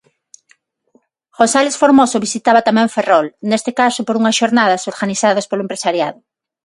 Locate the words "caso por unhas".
3.81-4.37